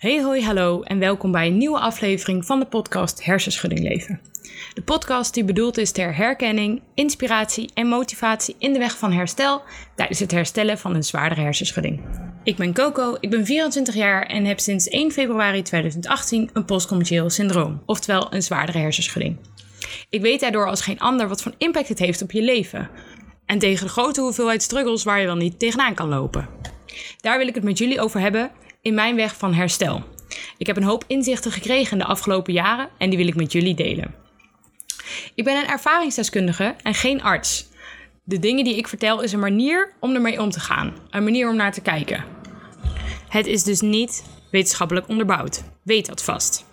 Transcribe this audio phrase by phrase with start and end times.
[0.00, 4.20] Hey hoi hallo en welkom bij een nieuwe aflevering van de podcast Hersenschudding Leven.
[4.74, 9.62] De podcast die bedoeld is ter herkenning, inspiratie en motivatie in de weg van herstel
[9.94, 12.00] tijdens het herstellen van een zwaardere hersenschudding.
[12.44, 17.30] Ik ben Coco, ik ben 24 jaar en heb sinds 1 februari 2018 een postcommercieel
[17.30, 19.36] syndroom, oftewel een zwaardere hersenschudding.
[20.10, 22.90] Ik weet daardoor als geen ander wat voor impact het heeft op je leven.
[23.46, 26.48] En tegen de grote hoeveelheid struggles waar je wel niet tegenaan kan lopen.
[27.20, 28.50] Daar wil ik het met jullie over hebben
[28.82, 30.04] in mijn weg van herstel.
[30.58, 33.74] Ik heb een hoop inzichten gekregen de afgelopen jaren en die wil ik met jullie
[33.74, 34.14] delen.
[35.34, 37.68] Ik ben een ervaringsdeskundige en geen arts.
[38.24, 41.48] De dingen die ik vertel is een manier om ermee om te gaan, een manier
[41.48, 42.24] om naar te kijken.
[43.28, 45.62] Het is dus niet wetenschappelijk onderbouwd.
[45.82, 46.64] Weet dat vast.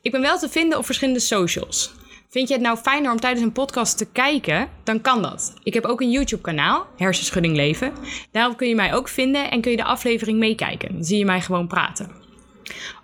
[0.00, 1.92] Ik ben wel te vinden op verschillende socials.
[2.32, 4.68] Vind je het nou fijner om tijdens een podcast te kijken?
[4.84, 5.54] Dan kan dat.
[5.62, 7.92] Ik heb ook een YouTube-kanaal, Hersenschudding Leven.
[8.30, 10.92] Daarop kun je mij ook vinden en kun je de aflevering meekijken.
[10.92, 12.10] Dan zie je mij gewoon praten.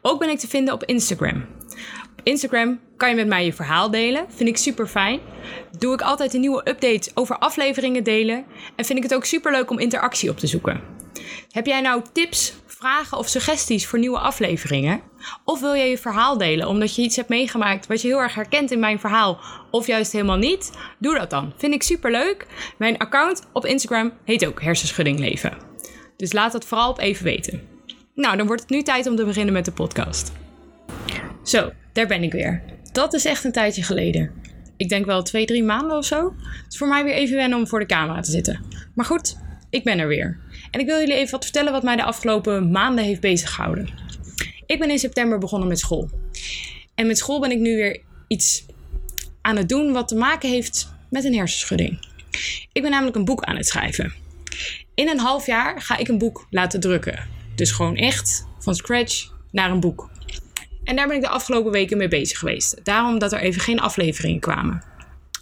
[0.03, 1.47] Ook ben ik te vinden op Instagram.
[2.17, 4.27] Op Instagram kan je met mij je verhaal delen.
[4.29, 5.21] Vind ik super fijn.
[5.79, 8.45] Doe ik altijd een nieuwe update over afleveringen delen.
[8.77, 10.81] En vind ik het ook super leuk om interactie op te zoeken.
[11.51, 15.01] Heb jij nou tips, vragen of suggesties voor nieuwe afleveringen?
[15.45, 18.35] Of wil jij je verhaal delen omdat je iets hebt meegemaakt wat je heel erg
[18.35, 20.73] herkent in mijn verhaal, of juist helemaal niet?
[20.99, 21.53] Doe dat dan.
[21.57, 22.47] Vind ik super leuk.
[22.77, 25.57] Mijn account op Instagram heet ook Hersenschudding Leven.
[26.17, 27.61] Dus laat dat vooral op even weten.
[28.15, 30.33] Nou, dan wordt het nu tijd om te beginnen met de podcast.
[31.43, 32.63] Zo, daar ben ik weer.
[32.93, 34.33] Dat is echt een tijdje geleden.
[34.77, 36.35] Ik denk wel twee, drie maanden of zo.
[36.65, 38.65] Het is voor mij weer even wennen om voor de camera te zitten.
[38.95, 39.37] Maar goed,
[39.71, 40.39] ik ben er weer.
[40.71, 43.89] En ik wil jullie even wat vertellen wat mij de afgelopen maanden heeft beziggehouden.
[44.67, 46.11] Ik ben in september begonnen met school.
[46.95, 48.67] En met school ben ik nu weer iets
[49.41, 52.07] aan het doen wat te maken heeft met een hersenschudding.
[52.73, 54.13] Ik ben namelijk een boek aan het schrijven.
[54.95, 57.27] In een half jaar ga ik een boek laten drukken.
[57.55, 60.11] Dus gewoon echt van scratch naar een boek.
[60.85, 62.85] En daar ben ik de afgelopen weken mee bezig geweest.
[62.85, 64.83] Daarom dat er even geen afleveringen kwamen.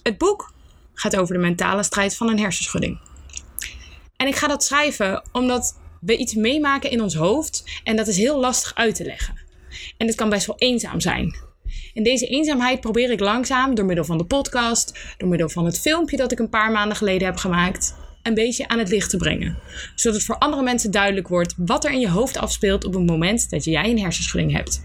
[0.02, 0.52] Het boek
[0.94, 2.98] gaat over de mentale strijd van een hersenschudding.
[4.26, 8.16] En ik ga dat schrijven omdat we iets meemaken in ons hoofd en dat is
[8.16, 9.34] heel lastig uit te leggen.
[9.96, 11.36] En het kan best wel eenzaam zijn.
[11.94, 15.80] En deze eenzaamheid probeer ik langzaam door middel van de podcast, door middel van het
[15.80, 19.16] filmpje dat ik een paar maanden geleden heb gemaakt, een beetje aan het licht te
[19.16, 19.58] brengen.
[19.94, 23.50] Zodat voor andere mensen duidelijk wordt wat er in je hoofd afspeelt op het moment
[23.50, 24.82] dat jij een hersenschudding hebt.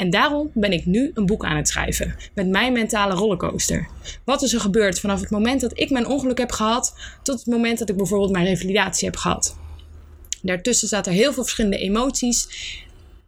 [0.00, 2.16] En daarom ben ik nu een boek aan het schrijven.
[2.34, 3.88] Met mijn mentale rollercoaster.
[4.24, 6.94] Wat is er gebeurd vanaf het moment dat ik mijn ongeluk heb gehad.
[7.22, 9.56] tot het moment dat ik bijvoorbeeld mijn revalidatie heb gehad.
[10.42, 12.48] Daartussen zaten er heel veel verschillende emoties.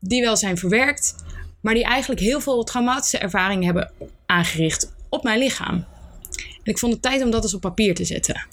[0.00, 1.14] die wel zijn verwerkt.
[1.60, 3.90] maar die eigenlijk heel veel traumatische ervaringen hebben
[4.26, 5.74] aangericht op mijn lichaam.
[6.36, 8.46] En ik vond het tijd om dat eens op papier te zetten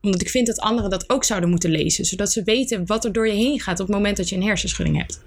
[0.00, 3.12] omdat ik vind dat anderen dat ook zouden moeten lezen, zodat ze weten wat er
[3.12, 5.20] door je heen gaat op het moment dat je een hersenschudding hebt.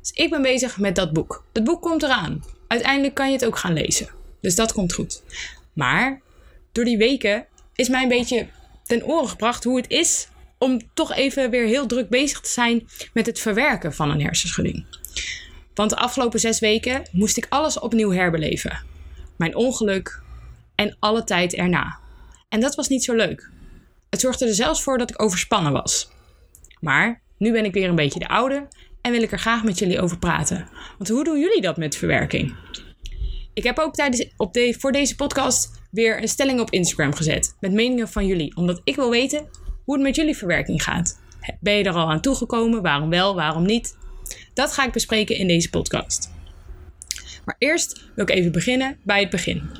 [0.00, 1.44] Dus ik ben bezig met dat boek.
[1.52, 2.44] Dat boek komt eraan.
[2.66, 4.08] Uiteindelijk kan je het ook gaan lezen.
[4.40, 5.22] Dus dat komt goed.
[5.72, 6.20] Maar
[6.72, 8.46] door die weken is mij een beetje
[8.84, 10.28] ten oren gebracht hoe het is
[10.58, 14.84] om toch even weer heel druk bezig te zijn met het verwerken van een hersenschudding.
[15.74, 18.84] Want de afgelopen zes weken moest ik alles opnieuw herbeleven.
[19.36, 20.22] Mijn ongeluk
[20.74, 21.98] en alle tijd erna.
[22.48, 23.50] En dat was niet zo leuk.
[24.10, 26.10] Het zorgde er zelfs voor dat ik overspannen was.
[26.80, 28.68] Maar nu ben ik weer een beetje de oude
[29.02, 30.68] en wil ik er graag met jullie over praten.
[30.98, 32.54] Want hoe doen jullie dat met verwerking?
[33.54, 37.72] Ik heb ook tijdens, op voor deze podcast weer een stelling op Instagram gezet met
[37.72, 39.48] meningen van jullie, omdat ik wil weten
[39.84, 41.20] hoe het met jullie verwerking gaat.
[41.60, 42.82] Ben je er al aan toegekomen?
[42.82, 43.96] Waarom wel, waarom niet?
[44.54, 46.30] Dat ga ik bespreken in deze podcast.
[47.44, 49.70] Maar eerst wil ik even beginnen bij het begin.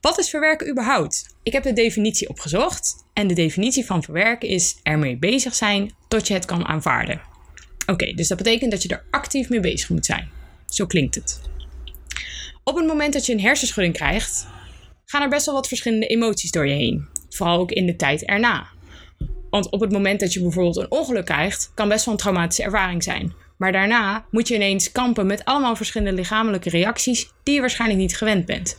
[0.00, 1.34] Wat is verwerken überhaupt?
[1.42, 6.28] Ik heb de definitie opgezocht en de definitie van verwerken is ermee bezig zijn tot
[6.28, 7.29] je het kan aanvaarden.
[7.90, 10.28] Oké, dus dat betekent dat je er actief mee bezig moet zijn.
[10.68, 11.40] Zo klinkt het.
[12.64, 14.46] Op het moment dat je een hersenschudding krijgt,
[15.04, 17.08] gaan er best wel wat verschillende emoties door je heen.
[17.28, 18.66] Vooral ook in de tijd erna.
[19.50, 22.62] Want op het moment dat je bijvoorbeeld een ongeluk krijgt, kan best wel een traumatische
[22.62, 23.32] ervaring zijn.
[23.56, 28.16] Maar daarna moet je ineens kampen met allemaal verschillende lichamelijke reacties die je waarschijnlijk niet
[28.16, 28.78] gewend bent.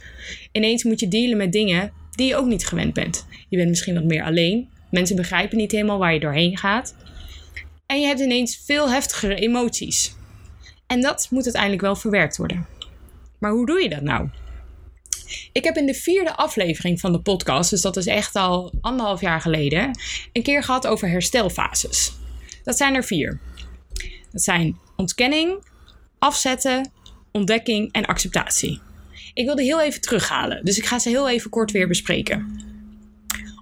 [0.51, 3.25] Ineens moet je dealen met dingen die je ook niet gewend bent.
[3.49, 4.69] Je bent misschien wat meer alleen.
[4.91, 6.95] Mensen begrijpen niet helemaal waar je doorheen gaat.
[7.91, 10.13] En je hebt ineens veel heftigere emoties.
[10.87, 12.67] En dat moet uiteindelijk wel verwerkt worden.
[13.39, 14.29] Maar hoe doe je dat nou?
[15.51, 19.21] Ik heb in de vierde aflevering van de podcast, dus dat is echt al anderhalf
[19.21, 19.99] jaar geleden,
[20.33, 22.13] een keer gehad over herstelfases.
[22.63, 23.39] Dat zijn er vier.
[24.31, 25.65] Dat zijn ontkenning,
[26.19, 26.91] afzetten,
[27.31, 28.79] ontdekking en acceptatie.
[29.33, 32.70] Ik wilde heel even terughalen, dus ik ga ze heel even kort weer bespreken.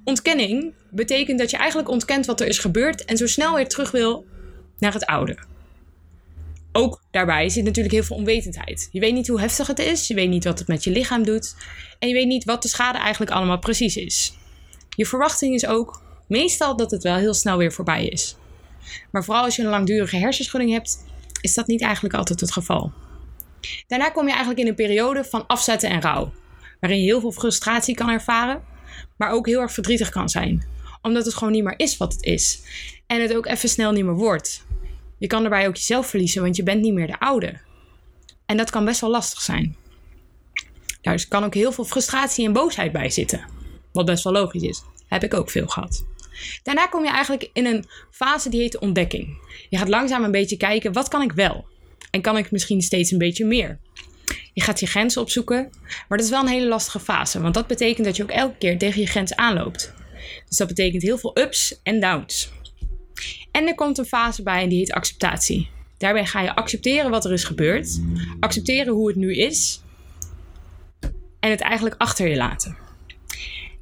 [0.03, 3.91] Ontkenning betekent dat je eigenlijk ontkent wat er is gebeurd en zo snel weer terug
[3.91, 4.25] wil
[4.79, 5.37] naar het oude.
[6.71, 8.89] ook daarbij zit natuurlijk heel veel onwetendheid.
[8.91, 11.23] Je weet niet hoe heftig het is, je weet niet wat het met je lichaam
[11.23, 11.55] doet
[11.99, 14.33] en je weet niet wat de schade eigenlijk allemaal precies is.
[14.95, 18.35] Je verwachting is ook meestal dat het wel heel snel weer voorbij is.
[19.11, 21.05] Maar vooral als je een langdurige hersenschudding hebt,
[21.41, 22.91] is dat niet eigenlijk altijd het geval.
[23.87, 26.33] Daarna kom je eigenlijk in een periode van afzetten en rouw,
[26.79, 28.63] waarin je heel veel frustratie kan ervaren,
[29.17, 30.63] maar ook heel erg verdrietig kan zijn,
[31.01, 32.61] omdat het gewoon niet meer is wat het is
[33.07, 34.65] en het ook even snel niet meer wordt.
[35.17, 37.59] Je kan daarbij ook jezelf verliezen, want je bent niet meer de oude.
[38.45, 39.75] En dat kan best wel lastig zijn.
[41.01, 43.45] Daar dus kan ook heel veel frustratie en boosheid bij zitten.
[43.91, 44.83] Wat best wel logisch is.
[45.07, 46.05] Heb ik ook veel gehad.
[46.63, 49.37] Daarna kom je eigenlijk in een fase die heet ontdekking.
[49.69, 51.65] Je gaat langzaam een beetje kijken, wat kan ik wel?
[52.11, 53.79] En kan ik misschien steeds een beetje meer?
[54.53, 55.69] Je gaat je grenzen opzoeken,
[56.07, 58.57] maar dat is wel een hele lastige fase, want dat betekent dat je ook elke
[58.57, 59.93] keer tegen je grens aanloopt.
[60.47, 62.51] Dus dat betekent heel veel ups en downs.
[63.51, 65.69] En er komt een fase bij en die heet acceptatie.
[65.97, 68.01] Daarbij ga je accepteren wat er is gebeurd,
[68.39, 69.81] accepteren hoe het nu is
[71.39, 72.77] en het eigenlijk achter je laten.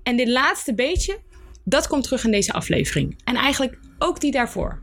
[0.03, 1.19] En dit laatste beetje,
[1.63, 3.21] dat komt terug in deze aflevering.
[3.23, 4.79] En eigenlijk ook die daarvoor.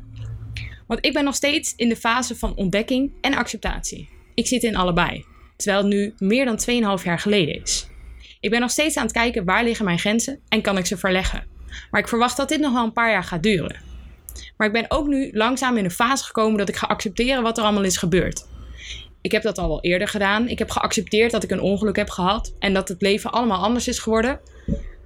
[0.87, 4.09] Want ik ben nog steeds in de fase van ontdekking en acceptatie.
[4.35, 5.25] Ik zit in allebei,
[5.57, 6.59] terwijl het nu meer dan
[6.99, 7.87] 2,5 jaar geleden is.
[8.41, 10.97] Ik ben nog steeds aan het kijken waar liggen mijn grenzen en kan ik ze
[10.97, 11.47] verleggen.
[11.91, 13.77] Maar ik verwacht dat dit nog wel een paar jaar gaat duren.
[14.57, 17.59] Maar ik ben ook nu langzaam in een fase gekomen dat ik ga accepteren wat
[17.59, 18.47] er allemaal is gebeurd.
[19.21, 20.49] Ik heb dat al wel eerder gedaan.
[20.49, 23.89] Ik heb geaccepteerd dat ik een ongeluk heb gehad en dat het leven allemaal anders
[23.89, 24.41] is geworden.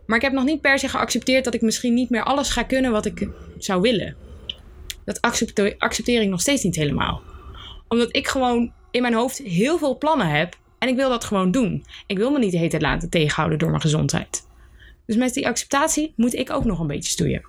[0.07, 2.63] Maar ik heb nog niet per se geaccepteerd dat ik misschien niet meer alles ga
[2.63, 3.29] kunnen wat ik
[3.59, 4.17] zou willen.
[5.05, 7.23] Dat accepteer, accepteer ik nog steeds niet helemaal.
[7.89, 11.51] Omdat ik gewoon in mijn hoofd heel veel plannen heb en ik wil dat gewoon
[11.51, 11.85] doen.
[12.07, 14.47] Ik wil me niet de hele tijd laten tegenhouden door mijn gezondheid.
[15.07, 17.47] Dus met die acceptatie moet ik ook nog een beetje stoeien.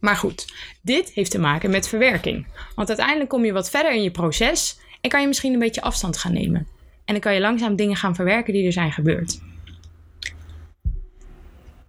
[0.00, 2.46] Maar goed, dit heeft te maken met verwerking.
[2.74, 5.80] Want uiteindelijk kom je wat verder in je proces en kan je misschien een beetje
[5.80, 6.66] afstand gaan nemen.
[7.04, 9.40] En dan kan je langzaam dingen gaan verwerken die er zijn gebeurd.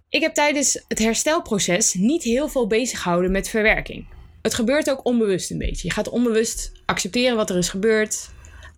[0.08, 4.06] Ik heb tijdens het herstelproces niet heel veel bezig gehouden met verwerking.
[4.42, 5.88] Het gebeurt ook onbewust een beetje.
[5.88, 8.30] Je gaat onbewust accepteren wat er is gebeurd.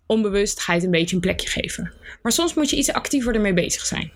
[0.07, 1.93] Onbewust het een beetje een plekje geven.
[2.23, 4.13] Maar soms moet je iets actiever ermee bezig zijn.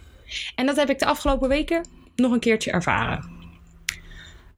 [0.54, 3.38] En dat heb ik de afgelopen weken nog een keertje ervaren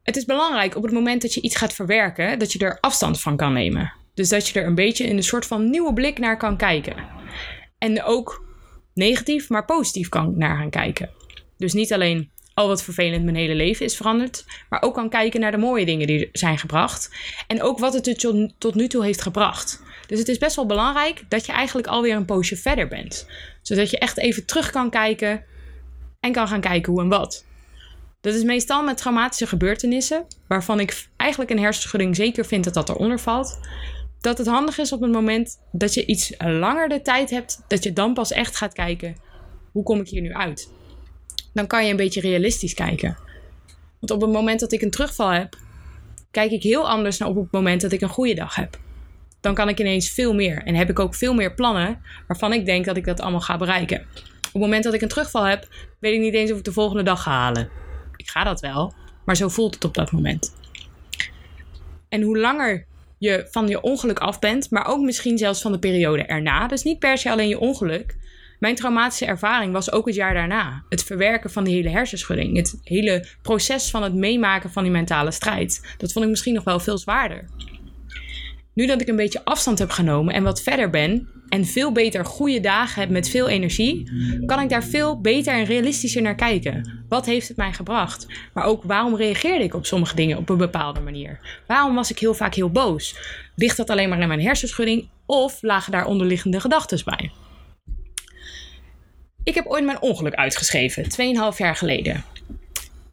[0.03, 3.21] het is belangrijk op het moment dat je iets gaat verwerken, dat je er afstand
[3.21, 3.93] van kan nemen.
[4.15, 6.97] Dus dat je er een beetje in een soort van nieuwe blik naar kan kijken.
[7.79, 8.45] En ook
[8.95, 11.11] negatief, maar positief kan naar gaan kijken.
[11.57, 15.41] Dus niet alleen al wat vervelend mijn hele leven is veranderd, maar ook kan kijken
[15.41, 17.11] naar de mooie dingen die zijn gebracht.
[17.47, 18.27] En ook wat het
[18.59, 19.83] tot nu toe heeft gebracht.
[20.07, 23.27] Dus het is best wel belangrijk dat je eigenlijk alweer een poosje verder bent.
[23.63, 25.45] Zodat je echt even terug kan kijken
[26.21, 27.45] en kan gaan kijken hoe en wat.
[28.21, 32.89] Dat is meestal met traumatische gebeurtenissen, waarvan ik eigenlijk een hersenschudding zeker vind dat dat
[32.89, 33.59] eronder valt.
[34.21, 37.83] Dat het handig is op het moment dat je iets langer de tijd hebt, dat
[37.83, 39.17] je dan pas echt gaat kijken:
[39.73, 40.71] hoe kom ik hier nu uit?
[41.53, 43.17] Dan kan je een beetje realistisch kijken.
[43.99, 45.57] Want op het moment dat ik een terugval heb,
[46.31, 48.79] kijk ik heel anders naar op het moment dat ik een goede dag heb.
[49.41, 52.67] Dan kan ik ineens veel meer en heb ik ook veel meer plannen waarvan ik
[52.67, 54.01] denk dat ik dat allemaal ga bereiken.
[54.01, 55.69] Op het moment dat ik een terugval heb,
[55.99, 57.71] weet ik niet eens of ik de volgende dag ga halen
[58.23, 58.93] ik ga dat wel.
[59.25, 60.55] Maar zo voelt het op dat moment.
[62.09, 62.87] En hoe langer
[63.19, 66.67] je van je ongeluk af bent, maar ook misschien zelfs van de periode erna.
[66.67, 68.17] Dus niet per se alleen je ongeluk.
[68.63, 70.83] Mijn traumatische ervaring was ook het jaar daarna.
[70.89, 72.57] Het verwerken van die hele hersenschudding.
[72.57, 75.95] Het hele proces van het meemaken van die mentale strijd.
[75.99, 77.45] Dat vond ik misschien nog wel veel zwaarder.
[78.75, 82.25] Nu dat ik een beetje afstand heb genomen en wat verder ben, en veel beter
[82.25, 84.11] goede dagen heb met veel energie,
[84.47, 87.05] kan ik daar veel beter en realistischer naar kijken.
[87.09, 88.27] Wat heeft het mij gebracht?
[88.53, 91.61] Maar ook waarom reageerde ik op sommige dingen op een bepaalde manier?
[91.67, 93.17] Waarom was ik heel vaak heel boos?
[93.57, 97.31] Ligt dat alleen maar in mijn hersenschudding of lagen daar onderliggende gedachten bij?
[99.45, 102.25] Ik heb ooit mijn ongeluk uitgeschreven, 2,5 jaar geleden.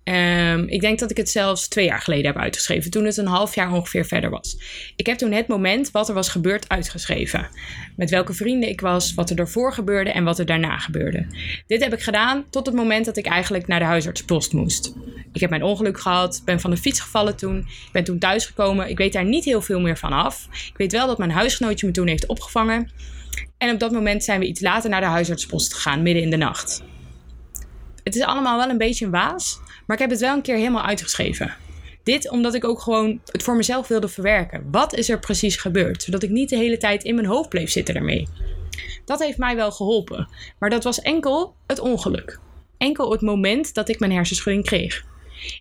[0.04, 3.28] Um, ik denk dat ik het zelfs twee jaar geleden heb uitgeschreven, toen het een
[3.28, 4.58] half jaar ongeveer verder was.
[4.96, 7.50] Ik heb toen het moment wat er was gebeurd uitgeschreven.
[7.96, 11.26] Met welke vrienden ik was, wat er daarvoor gebeurde en wat er daarna gebeurde.
[11.68, 14.94] Dit heb ik gedaan tot het moment dat ik eigenlijk naar de huisartspost moest.
[15.34, 18.90] Ik heb mijn ongeluk gehad, ben van de fiets gevallen toen, ik ben toen thuisgekomen.
[18.90, 20.48] Ik weet daar niet heel veel meer van af.
[20.52, 22.92] Ik weet wel dat mijn huisgenootje me toen heeft opgevangen.
[23.58, 26.38] En op dat moment zijn we iets later naar de huisartspost gegaan, midden in de
[26.38, 26.84] nacht.
[28.04, 29.60] Het is allemaal wel een beetje een waas.
[29.86, 31.56] Maar ik heb het wel een keer helemaal uitgeschreven.
[32.04, 34.68] Dit omdat ik ook gewoon het voor mezelf wilde verwerken.
[34.72, 36.04] Wat is er precies gebeurd?
[36.04, 38.28] Zodat ik niet de hele tijd in mijn hoofd bleef zitten ermee.
[39.06, 40.30] Dat heeft mij wel geholpen.
[40.60, 42.40] Maar dat was enkel het ongeluk.
[42.78, 45.06] Enkel het moment dat ik mijn hersenschudding kreeg.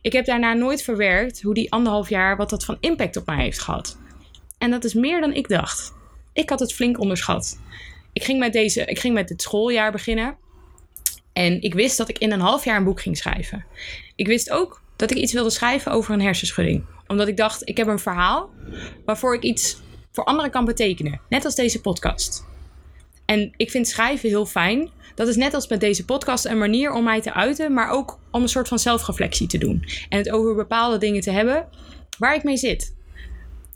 [0.02, 3.42] Ik heb daarna nooit verwerkt hoe die anderhalf jaar wat dat van impact op mij
[3.42, 3.99] heeft gehad.
[4.58, 5.97] En dat is meer dan ik dacht.
[6.38, 7.59] Ik had het flink onderschat.
[8.12, 10.37] Ik ging met, deze, ik ging met het schooljaar beginnen.
[11.33, 13.64] En ik wist dat ik in een half jaar een boek ging schrijven.
[14.16, 16.85] Ik wist ook dat ik iets wilde schrijven over een hersenschudding.
[17.07, 18.50] Omdat ik dacht, ik heb een verhaal
[19.04, 19.80] waarvoor ik iets
[20.12, 21.21] voor anderen kan betekenen.
[21.28, 22.45] Net als deze podcast.
[23.25, 24.90] En ik vind schrijven heel fijn.
[25.14, 28.18] Dat is net als met deze podcast een manier om mij te uiten, maar ook
[28.30, 29.85] om een soort van zelfreflectie te doen.
[30.09, 31.68] En het over bepaalde dingen te hebben
[32.18, 32.97] waar ik mee zit.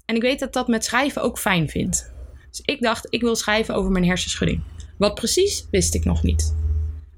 [0.04, 2.11] En ik weet dat dat met schrijven ook fijn vindt.
[2.52, 4.62] Dus ik dacht, ik wil schrijven over mijn hersenschudding.
[4.98, 6.56] Wat precies, wist ik nog niet.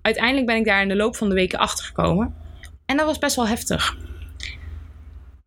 [0.02, 2.34] Uiteindelijk ben ik daar in de loop van de weken achter gekomen.
[2.86, 3.96] En dat was best wel heftig.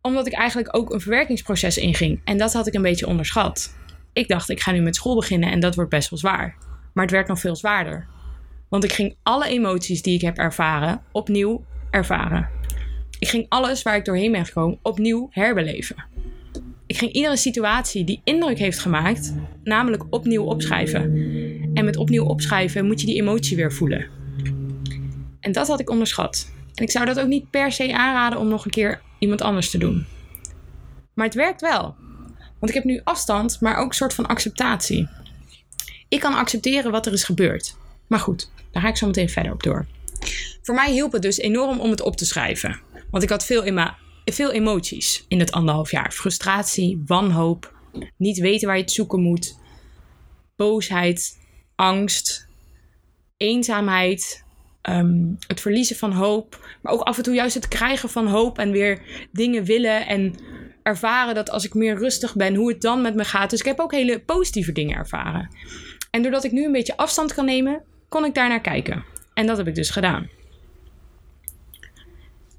[0.00, 2.20] Omdat ik eigenlijk ook een verwerkingsproces inging.
[2.24, 3.74] En dat had ik een beetje onderschat.
[4.12, 6.56] Ik dacht, ik ga nu met school beginnen en dat wordt best wel zwaar.
[6.92, 8.06] Maar het werd nog veel zwaarder.
[8.68, 12.48] Want ik ging alle emoties die ik heb ervaren opnieuw ervaren.
[13.18, 16.04] Ik ging alles waar ik doorheen ben gekomen opnieuw herbeleven.
[16.86, 19.34] Ik ging iedere situatie die indruk heeft gemaakt,
[19.68, 21.00] namelijk opnieuw opschrijven.
[21.74, 24.06] En met opnieuw opschrijven moet je die emotie weer voelen.
[25.40, 26.50] En dat had ik onderschat.
[26.74, 29.70] En ik zou dat ook niet per se aanraden om nog een keer iemand anders
[29.70, 30.06] te doen.
[31.14, 31.94] Maar het werkt wel.
[32.58, 35.08] Want ik heb nu afstand, maar ook een soort van acceptatie.
[36.08, 37.76] Ik kan accepteren wat er is gebeurd.
[38.06, 39.86] Maar goed, daar ga ik zo meteen verder op door.
[40.62, 42.80] Voor mij hielp het dus enorm om het op te schrijven.
[43.10, 43.92] Want ik had veel,
[44.24, 46.12] veel emoties in het anderhalf jaar.
[46.12, 47.77] Frustratie, wanhoop,
[48.16, 49.58] niet weten waar je het zoeken moet,
[50.56, 51.38] boosheid,
[51.74, 52.48] angst,
[53.36, 54.44] eenzaamheid,
[54.82, 56.76] ehm, het verliezen van hoop.
[56.82, 59.02] Maar ook af en toe juist het krijgen van hoop en weer
[59.32, 60.34] dingen willen en
[60.82, 63.50] ervaren dat als ik meer rustig ben, hoe het dan met me gaat.
[63.50, 65.56] Dus ik heb ook hele positieve dingen ervaren.
[66.10, 69.04] En doordat ik nu een beetje afstand kan nemen, kon ik daar naar kijken.
[69.34, 70.28] En dat heb ik dus gedaan.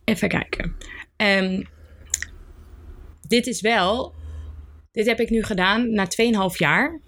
[0.03, 0.75] Even kijken.
[1.17, 1.67] Um,
[3.27, 4.13] dit is wel.
[4.91, 6.08] Dit heb ik nu gedaan na
[6.51, 7.00] 2,5 jaar.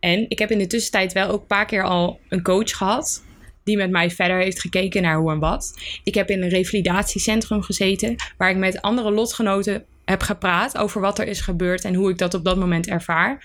[0.00, 3.24] En ik heb in de tussentijd wel ook een paar keer al een coach gehad.
[3.64, 5.74] Die met mij verder heeft gekeken naar hoe en wat.
[6.04, 8.16] Ik heb in een revalidatiecentrum gezeten.
[8.36, 12.18] Waar ik met andere lotgenoten heb gepraat over wat er is gebeurd en hoe ik
[12.18, 13.44] dat op dat moment ervaar.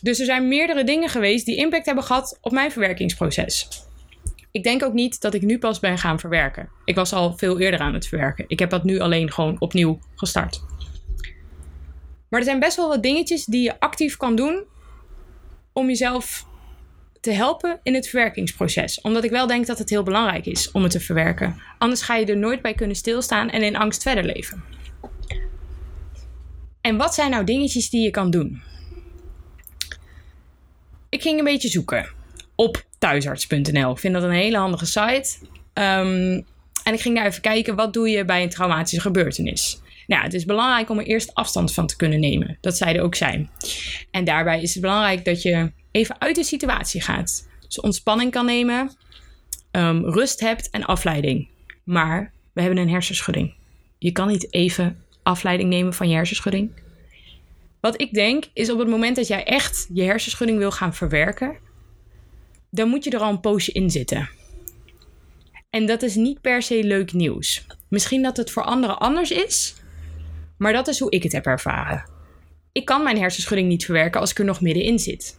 [0.00, 3.68] Dus er zijn meerdere dingen geweest die impact hebben gehad op mijn verwerkingsproces.
[4.50, 6.68] Ik denk ook niet dat ik nu pas ben gaan verwerken.
[6.84, 8.44] Ik was al veel eerder aan het verwerken.
[8.48, 10.60] Ik heb dat nu alleen gewoon opnieuw gestart.
[12.28, 14.64] Maar er zijn best wel wat dingetjes die je actief kan doen
[15.72, 16.46] om jezelf
[17.20, 19.00] te helpen in het verwerkingsproces.
[19.00, 21.60] Omdat ik wel denk dat het heel belangrijk is om het te verwerken.
[21.78, 24.64] Anders ga je er nooit bij kunnen stilstaan en in angst verder leven.
[26.80, 28.62] En wat zijn nou dingetjes die je kan doen?
[31.08, 32.08] Ik ging een beetje zoeken
[32.54, 33.90] op thuisarts.nl.
[33.90, 35.36] Ik vind dat een hele handige site.
[35.74, 36.44] Um,
[36.84, 39.80] en ik ging daar even kijken, wat doe je bij een traumatische gebeurtenis?
[40.06, 42.58] Nou, het is belangrijk om er eerst afstand van te kunnen nemen.
[42.60, 43.48] Dat zeiden ook zij.
[44.10, 47.48] En daarbij is het belangrijk dat je even uit de situatie gaat.
[47.66, 48.90] Dus ontspanning kan nemen,
[49.70, 51.48] um, rust hebt en afleiding.
[51.84, 53.54] Maar we hebben een hersenschudding.
[53.98, 56.70] Je kan niet even afleiding nemen van je hersenschudding.
[57.80, 61.56] Wat ik denk is op het moment dat jij echt je hersenschudding wil gaan verwerken,
[62.70, 64.28] dan moet je er al een poosje in zitten.
[65.70, 67.66] En dat is niet per se leuk nieuws.
[67.88, 69.74] Misschien dat het voor anderen anders is,
[70.58, 72.04] maar dat is hoe ik het heb ervaren.
[72.72, 75.38] Ik kan mijn hersenschudding niet verwerken als ik er nog middenin zit.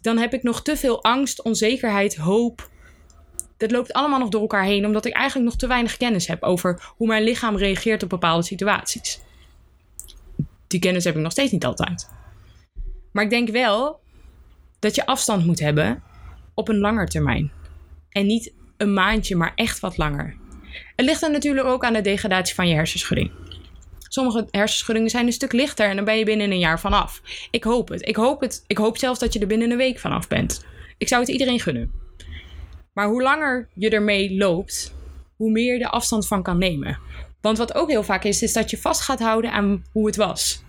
[0.00, 2.70] Dan heb ik nog te veel angst, onzekerheid, hoop.
[3.56, 6.42] Dat loopt allemaal nog door elkaar heen, omdat ik eigenlijk nog te weinig kennis heb
[6.42, 9.20] over hoe mijn lichaam reageert op bepaalde situaties.
[10.66, 12.08] Die kennis heb ik nog steeds niet altijd.
[13.12, 14.00] Maar ik denk wel
[14.78, 16.02] dat je afstand moet hebben
[16.54, 17.52] op een langer termijn.
[18.10, 20.36] En niet een maandje, maar echt wat langer.
[20.96, 23.30] Het ligt er natuurlijk ook aan de degradatie van je hersenschudding.
[24.12, 27.22] Sommige hersenschuddingen zijn een stuk lichter en dan ben je binnen een jaar vanaf.
[27.50, 28.08] Ik hoop het.
[28.08, 28.64] Ik hoop het.
[28.66, 30.64] Ik hoop zelfs dat je er binnen een week vanaf bent.
[30.98, 31.92] Ik zou het iedereen gunnen.
[32.92, 34.94] Maar hoe langer je ermee loopt,
[35.36, 36.98] hoe meer je de afstand van kan nemen.
[37.40, 40.16] Want wat ook heel vaak is, is dat je vast gaat houden aan hoe het
[40.16, 40.62] was.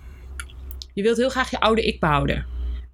[0.94, 2.46] Je wilt heel graag je oude ik behouden.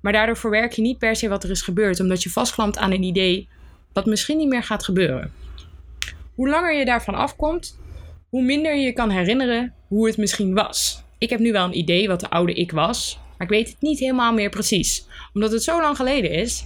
[0.02, 2.92] Maar daardoor verwerk je niet per se wat er is gebeurd, omdat je vastklampt aan
[2.92, 3.50] een idee
[3.94, 5.34] wat misschien niet meer gaat gebeuren.
[6.36, 7.80] Hoe langer je daarvan afkomt,
[8.30, 11.04] hoe minder je kan herinneren hoe het misschien was.
[11.18, 13.82] Ik heb nu wel een idee wat de oude ik was, maar ik weet het
[13.82, 15.08] niet helemaal meer precies.
[15.34, 16.66] Omdat het zo lang geleden is.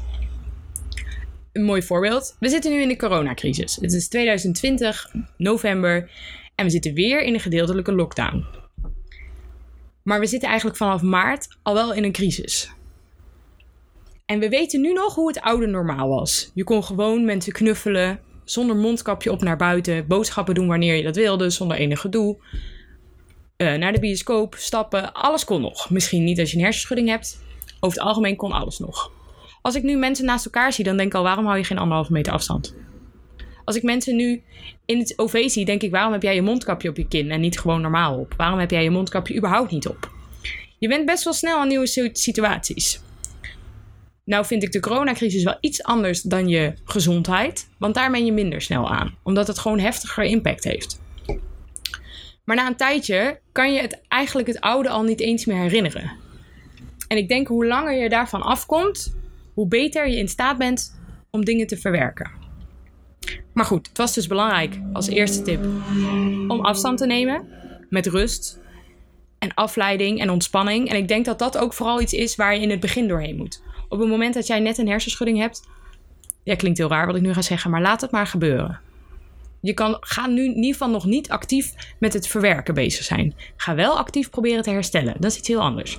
[1.51, 2.35] Een mooi voorbeeld.
[2.39, 3.75] We zitten nu in de coronacrisis.
[3.75, 6.09] Het is 2020, november,
[6.55, 8.45] en we zitten weer in een gedeeltelijke lockdown.
[10.03, 12.71] Maar we zitten eigenlijk vanaf maart al wel in een crisis.
[14.25, 16.51] En we weten nu nog hoe het oude normaal was.
[16.53, 21.15] Je kon gewoon mensen knuffelen, zonder mondkapje op naar buiten, boodschappen doen wanneer je dat
[21.15, 22.37] wilde, zonder enig gedoe.
[23.61, 25.89] Uh, naar de bioscoop, stappen, alles kon nog.
[25.89, 27.39] Misschien niet als je een hersenschudding hebt,
[27.79, 29.11] Over het algemeen kon alles nog.
[29.61, 31.77] Als ik nu mensen naast elkaar zie, dan denk ik al, waarom hou je geen
[31.77, 32.75] anderhalve meter afstand?
[33.65, 34.41] Als ik mensen nu
[34.85, 37.39] in het OV zie, denk ik, waarom heb jij je mondkapje op je kin en
[37.39, 38.33] niet gewoon normaal op?
[38.37, 40.11] Waarom heb jij je mondkapje überhaupt niet op?
[40.77, 43.01] Je bent best wel snel aan nieuwe situaties.
[44.25, 48.31] Nou vind ik de coronacrisis wel iets anders dan je gezondheid, want daar ben je
[48.31, 50.99] minder snel aan, omdat het gewoon heftiger impact heeft.
[52.43, 56.11] Maar na een tijdje kan je het eigenlijk het oude al niet eens meer herinneren.
[57.07, 59.15] En ik denk hoe langer je daarvan afkomt,
[59.53, 62.31] hoe beter je in staat bent om dingen te verwerken.
[63.53, 65.65] Maar goed, het was dus belangrijk als eerste tip
[66.47, 67.47] om afstand te nemen
[67.89, 68.59] met rust
[69.39, 70.89] en afleiding en ontspanning.
[70.89, 73.37] En ik denk dat dat ook vooral iets is waar je in het begin doorheen
[73.37, 73.63] moet.
[73.89, 75.67] Op het moment dat jij net een hersenschudding hebt,
[76.43, 78.79] ja, klinkt heel raar wat ik nu ga zeggen, maar laat het maar gebeuren.
[79.61, 83.35] Je kan, ga nu in ieder geval nog niet actief met het verwerken bezig zijn.
[83.55, 85.13] Ga wel actief proberen te herstellen.
[85.19, 85.97] Dat is iets heel anders.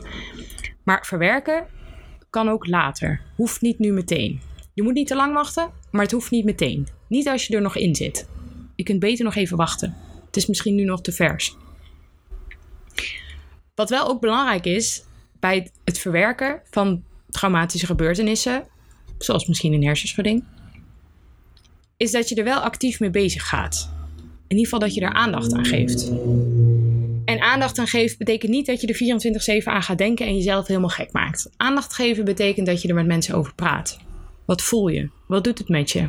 [0.83, 1.67] Maar verwerken
[2.31, 3.21] kan ook later.
[3.37, 4.41] Hoeft niet nu meteen.
[4.75, 6.89] Je moet niet te lang wachten, maar het hoeft niet meteen.
[7.09, 8.29] Niet als je er nog in zit.
[8.77, 9.97] Je kunt beter nog even wachten.
[10.27, 11.57] Het is misschien nu nog te vers.
[13.75, 15.05] Wat wel ook belangrijk is
[15.41, 18.67] bij het verwerken van traumatische gebeurtenissen,
[19.19, 20.45] zoals misschien een hersenschudding,
[22.03, 23.91] is dat je er wel actief mee bezig gaat.
[24.47, 26.09] In ieder geval dat je er aandacht aan geeft.
[27.25, 30.67] En aandacht aan geven betekent niet dat je er 24-7 aan gaat denken en jezelf
[30.67, 31.51] helemaal gek maakt.
[31.57, 33.99] Aandacht geven betekent dat je er met mensen over praat.
[34.45, 35.11] Wat voel je?
[35.27, 36.09] Wat doet het met je?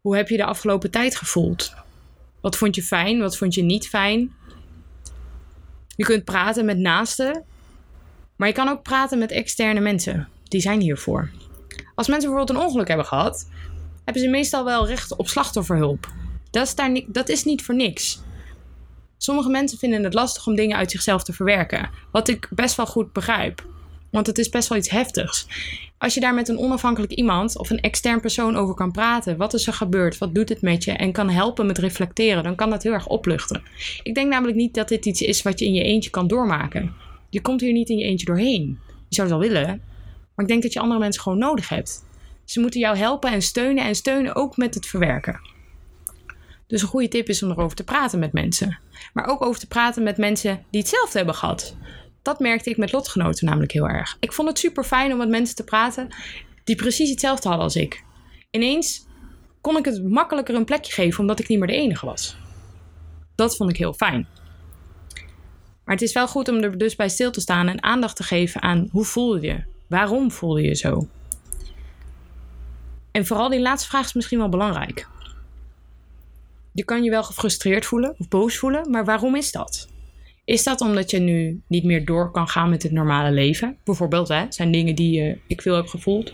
[0.00, 1.74] Hoe heb je de afgelopen tijd gevoeld?
[2.40, 3.18] Wat vond je fijn?
[3.18, 4.32] Wat vond je niet fijn?
[5.96, 7.44] Je kunt praten met naasten,
[8.36, 10.28] maar je kan ook praten met externe mensen.
[10.44, 11.30] Die zijn hiervoor.
[11.94, 13.46] Als mensen bijvoorbeeld een ongeluk hebben gehad,
[14.04, 16.12] hebben ze meestal wel recht op slachtofferhulp.
[16.50, 18.22] Dat is, daar dat is niet voor niks.
[19.16, 21.90] Sommige mensen vinden het lastig om dingen uit zichzelf te verwerken.
[22.10, 23.66] Wat ik best wel goed begrijp.
[24.10, 25.46] Want het is best wel iets heftigs.
[25.98, 29.54] Als je daar met een onafhankelijk iemand of een extern persoon over kan praten, wat
[29.54, 32.70] is er gebeurd, wat doet het met je en kan helpen met reflecteren, dan kan
[32.70, 33.62] dat heel erg opluchten.
[34.02, 36.94] Ik denk namelijk niet dat dit iets is wat je in je eentje kan doormaken.
[37.30, 38.78] Je komt hier niet in je eentje doorheen.
[39.08, 39.82] Je zou het wel willen,
[40.34, 42.04] maar ik denk dat je andere mensen gewoon nodig hebt.
[42.44, 45.40] Ze moeten jou helpen en steunen en steunen ook met het verwerken.
[46.66, 48.78] Dus een goede tip is om erover te praten met mensen.
[49.12, 51.76] Maar ook over te praten met mensen die hetzelfde hebben gehad.
[52.22, 54.16] Dat merkte ik met lotgenoten namelijk heel erg.
[54.20, 56.08] Ik vond het super fijn om met mensen te praten
[56.64, 58.04] die precies hetzelfde hadden als ik.
[58.50, 59.06] Ineens
[59.60, 62.36] kon ik het makkelijker een plekje geven omdat ik niet meer de enige was.
[63.34, 64.26] Dat vond ik heel fijn.
[65.84, 68.22] Maar het is wel goed om er dus bij stil te staan en aandacht te
[68.22, 69.62] geven aan hoe voel je?
[69.86, 71.08] Waarom voel je je zo?
[73.14, 75.08] En vooral die laatste vraag is misschien wel belangrijk.
[76.72, 79.88] Je kan je wel gefrustreerd voelen of boos voelen, maar waarom is dat?
[80.44, 83.76] Is dat omdat je nu niet meer door kan gaan met het normale leven?
[83.84, 86.32] Bijvoorbeeld, hè, zijn dingen die ik veel heb gevoeld.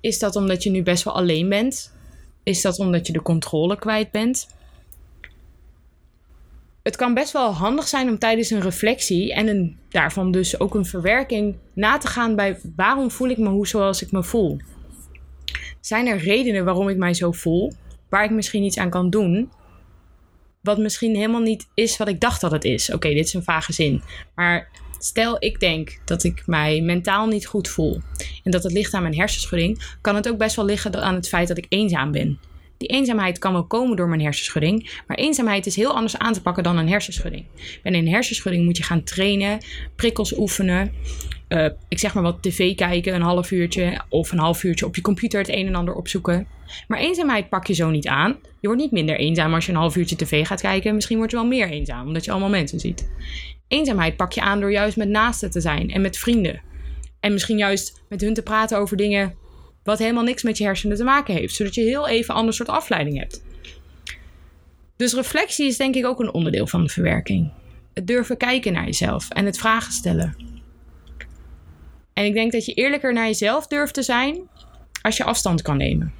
[0.00, 1.94] Is dat omdat je nu best wel alleen bent?
[2.42, 4.48] Is dat omdat je de controle kwijt bent?
[6.82, 10.74] Het kan best wel handig zijn om tijdens een reflectie en een, daarvan dus ook
[10.74, 14.58] een verwerking na te gaan bij waarom voel ik me hoe zoals ik me voel.
[15.82, 17.72] Zijn er redenen waarom ik mij zo voel,
[18.08, 19.50] waar ik misschien iets aan kan doen?
[20.60, 22.92] Wat misschien helemaal niet is wat ik dacht dat het is.
[22.92, 24.02] Oké, dit is een vage zin.
[24.34, 24.68] Maar
[24.98, 28.00] stel ik denk dat ik mij mentaal niet goed voel
[28.44, 31.28] en dat het ligt aan mijn hersenschudding, kan het ook best wel liggen aan het
[31.28, 32.38] feit dat ik eenzaam ben.
[32.82, 36.42] Die eenzaamheid kan wel komen door mijn hersenschudding, maar eenzaamheid is heel anders aan te
[36.42, 37.44] pakken dan een hersenschudding.
[37.82, 39.58] Bij een hersenschudding moet je gaan trainen,
[39.96, 40.92] prikkels oefenen,
[41.48, 44.94] uh, ik zeg maar wat tv kijken, een half uurtje of een half uurtje op
[44.94, 46.46] je computer het een en ander opzoeken.
[46.88, 48.36] Maar eenzaamheid pak je zo niet aan.
[48.60, 50.94] Je wordt niet minder eenzaam als je een half uurtje tv gaat kijken.
[50.94, 53.10] Misschien word je wel meer eenzaam, omdat je allemaal mensen ziet.
[53.68, 56.62] Eenzaamheid pak je aan door juist met naasten te zijn en met vrienden.
[57.20, 59.34] En misschien juist met hun te praten over dingen
[59.84, 61.54] wat helemaal niks met je hersenen te maken heeft.
[61.54, 63.42] Zodat je heel even een ander soort afleiding hebt.
[64.96, 67.50] Dus reflectie is denk ik ook een onderdeel van de verwerking.
[67.94, 70.36] Het durven kijken naar jezelf en het vragen stellen.
[72.12, 74.48] En ik denk dat je eerlijker naar jezelf durft te zijn
[75.02, 76.12] als je afstand kan nemen.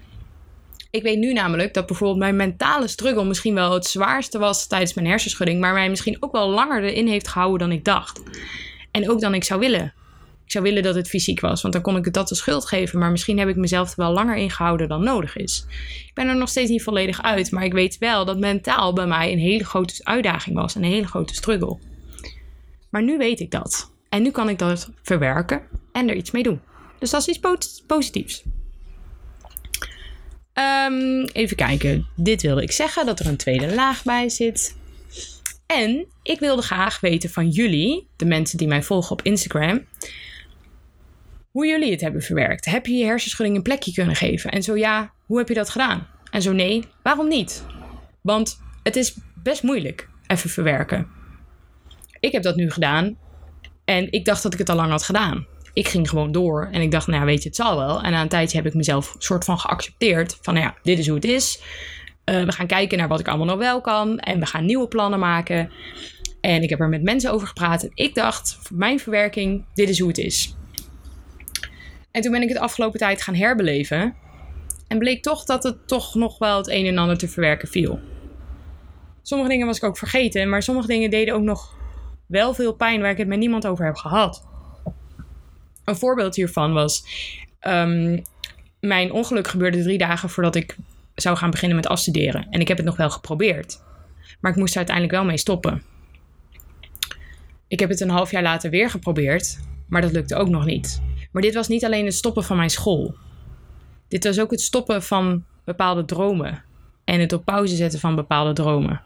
[0.90, 4.94] Ik weet nu namelijk dat bijvoorbeeld mijn mentale struggle misschien wel het zwaarste was tijdens
[4.94, 8.22] mijn hersenschudding, maar mij misschien ook wel langer erin heeft gehouden dan ik dacht.
[8.90, 9.92] En ook dan ik zou willen.
[10.52, 12.66] Ik zou willen dat het fysiek was, want dan kon ik het dat de schuld
[12.66, 15.64] geven, maar misschien heb ik mezelf er wel langer in gehouden dan nodig is.
[16.06, 19.06] Ik ben er nog steeds niet volledig uit, maar ik weet wel dat mentaal bij
[19.06, 21.78] mij een hele grote uitdaging was, een hele grote struggle.
[22.90, 23.92] Maar nu weet ik dat.
[24.08, 25.62] En nu kan ik dat verwerken
[25.92, 26.60] en er iets mee doen.
[26.98, 28.42] Dus dat is iets positiefs.
[30.88, 32.06] Um, even kijken.
[32.16, 34.76] Dit wilde ik zeggen, dat er een tweede laag bij zit.
[35.66, 39.84] En ik wilde graag weten van jullie, de mensen die mij volgen op Instagram.
[41.52, 42.64] Hoe jullie het hebben verwerkt.
[42.64, 44.50] Heb je je hersenschudding een plekje kunnen geven?
[44.50, 46.06] En zo ja, hoe heb je dat gedaan?
[46.30, 47.64] En zo nee, waarom niet?
[48.20, 51.08] Want het is best moeilijk even verwerken.
[52.20, 53.16] Ik heb dat nu gedaan
[53.84, 55.46] en ik dacht dat ik het al lang had gedaan.
[55.72, 58.02] Ik ging gewoon door en ik dacht, nou weet je, het zal wel.
[58.02, 61.06] En na een tijdje heb ik mezelf soort van geaccepteerd van, nou ja, dit is
[61.06, 61.60] hoe het is.
[62.24, 64.88] Uh, we gaan kijken naar wat ik allemaal nog wel kan en we gaan nieuwe
[64.88, 65.70] plannen maken.
[66.40, 69.88] En ik heb er met mensen over gepraat en ik dacht, voor mijn verwerking, dit
[69.88, 70.56] is hoe het is.
[72.12, 74.14] En toen ben ik het afgelopen tijd gaan herbeleven.
[74.88, 78.00] En bleek toch dat het toch nog wel het een en ander te verwerken viel.
[79.22, 81.76] Sommige dingen was ik ook vergeten, maar sommige dingen deden ook nog
[82.26, 84.46] wel veel pijn waar ik het met niemand over heb gehad.
[85.84, 87.04] Een voorbeeld hiervan was:
[87.60, 88.22] um,
[88.80, 90.76] mijn ongeluk gebeurde drie dagen voordat ik
[91.14, 92.46] zou gaan beginnen met afstuderen.
[92.50, 93.82] En ik heb het nog wel geprobeerd.
[94.40, 95.82] Maar ik moest er uiteindelijk wel mee stoppen.
[97.68, 101.02] Ik heb het een half jaar later weer geprobeerd, maar dat lukte ook nog niet.
[101.32, 103.14] Maar dit was niet alleen het stoppen van mijn school.
[104.08, 106.64] Dit was ook het stoppen van bepaalde dromen.
[107.04, 109.02] En het op pauze zetten van bepaalde dromen.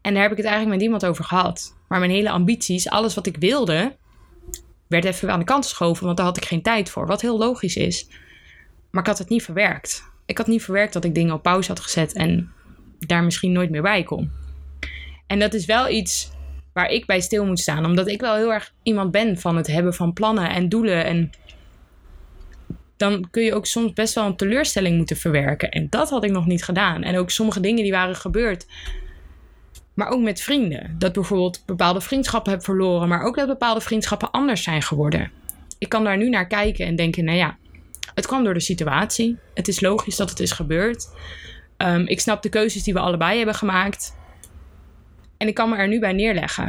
[0.00, 1.76] En daar heb ik het eigenlijk met niemand over gehad.
[1.88, 3.96] Maar mijn hele ambities, alles wat ik wilde,
[4.86, 7.06] werd even aan de kant geschoven, want daar had ik geen tijd voor.
[7.06, 8.08] Wat heel logisch is.
[8.90, 10.04] Maar ik had het niet verwerkt.
[10.26, 12.52] Ik had niet verwerkt dat ik dingen op pauze had gezet en
[12.98, 14.30] daar misschien nooit meer bij kon.
[15.26, 16.30] En dat is wel iets
[16.72, 19.66] waar ik bij stil moet staan, omdat ik wel heel erg iemand ben van het
[19.66, 21.04] hebben van plannen en doelen.
[21.04, 21.30] En
[23.00, 25.70] dan kun je ook soms best wel een teleurstelling moeten verwerken.
[25.70, 27.02] En dat had ik nog niet gedaan.
[27.02, 28.66] En ook sommige dingen die waren gebeurd.
[29.94, 30.94] Maar ook met vrienden.
[30.98, 35.30] Dat bijvoorbeeld bepaalde vriendschappen heb verloren, maar ook dat bepaalde vriendschappen anders zijn geworden.
[35.78, 37.56] Ik kan daar nu naar kijken en denken: nou ja,
[38.14, 39.36] het kwam door de situatie.
[39.54, 41.08] Het is logisch dat het is gebeurd.
[41.76, 44.16] Um, ik snap de keuzes die we allebei hebben gemaakt.
[45.36, 46.68] En ik kan me er nu bij neerleggen.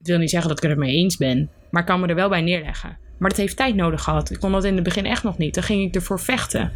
[0.00, 2.06] Ik wil niet zeggen dat ik er het mee eens ben, maar ik kan me
[2.06, 2.98] er wel bij neerleggen.
[3.24, 4.30] Maar dat heeft tijd nodig gehad.
[4.30, 5.54] Ik kon dat in het begin echt nog niet.
[5.54, 6.72] Dan ging ik ervoor vechten.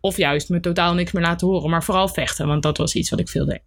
[0.00, 3.10] Of juist me totaal niks meer laten horen, maar vooral vechten, want dat was iets
[3.10, 3.62] wat ik veel deed.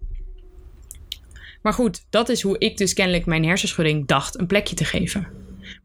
[1.62, 5.28] Maar goed, dat is hoe ik dus kennelijk mijn hersenschudding dacht een plekje te geven.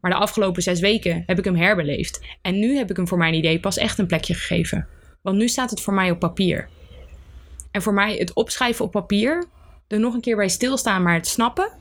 [0.01, 2.21] Maar de afgelopen zes weken heb ik hem herbeleefd.
[2.41, 4.87] En nu heb ik hem voor mijn idee pas echt een plekje gegeven.
[5.21, 6.69] Want nu staat het voor mij op papier.
[7.71, 9.45] En voor mij het opschrijven op papier,
[9.87, 11.71] er nog een keer bij stilstaan, maar het snappen,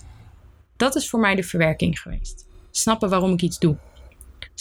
[0.76, 2.46] dat is voor mij de verwerking geweest.
[2.70, 3.76] Snappen waarom ik iets doe.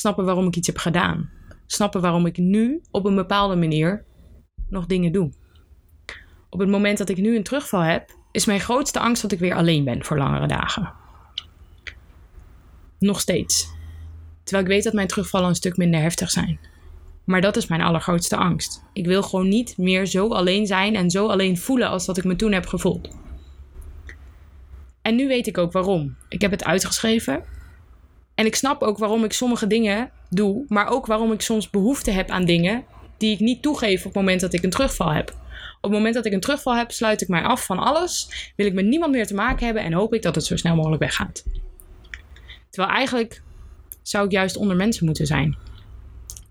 [0.02, 1.30] Snappen waarom ik iets heb gedaan.
[1.66, 4.06] Snappen waarom ik nu op een bepaalde manier
[4.70, 5.32] nog dingen doe.
[6.50, 9.40] Op het moment dat ik nu een terugval heb, is mijn grootste angst dat ik
[9.40, 10.94] weer alleen ben voor langere dagen.
[13.00, 13.74] Nog steeds.
[14.44, 16.60] Terwijl ik weet dat mijn terugvallen een stuk minder heftig zijn.
[17.24, 18.84] Maar dat is mijn allergrootste angst.
[18.94, 22.24] Ik wil gewoon niet meer zo alleen zijn en zo alleen voelen als dat ik
[22.24, 23.10] me toen heb gevoeld.
[25.02, 26.16] En nu weet ik ook waarom.
[26.30, 27.44] Ik heb het uitgeschreven.
[28.42, 32.12] En ik snap ook waarom ik sommige dingen doe, maar ook waarom ik soms behoefte
[32.12, 32.84] heb aan dingen
[33.18, 35.30] die ik niet toegeef op het moment dat ik een terugval heb.
[35.76, 38.30] Op het moment dat ik een terugval heb, sluit ik mij af van alles.
[38.56, 40.76] Wil ik met niemand meer te maken hebben en hoop ik dat het zo snel
[40.76, 41.44] mogelijk weggaat.
[42.70, 43.42] Terwijl eigenlijk
[44.02, 45.58] zou ik juist onder mensen moeten zijn.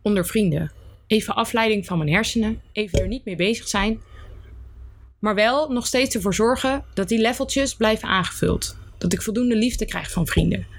[0.03, 0.73] Onder vrienden.
[1.07, 2.61] Even afleiding van mijn hersenen.
[2.73, 4.01] Even er niet mee bezig zijn.
[5.19, 8.77] Maar wel nog steeds ervoor zorgen dat die leveltjes blijven aangevuld.
[8.99, 10.79] Dat ik voldoende liefde krijg van vrienden.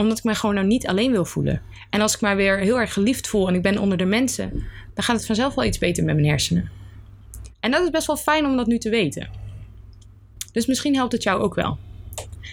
[0.00, 1.62] Omdat ik mij gewoon nou niet alleen wil voelen.
[1.90, 4.50] En als ik mij weer heel erg geliefd voel en ik ben onder de mensen,
[4.94, 6.70] dan gaat het vanzelf wel iets beter met mijn hersenen.
[7.60, 9.30] En dat is best wel fijn om dat nu te weten.
[10.52, 11.78] Dus misschien helpt het jou ook wel.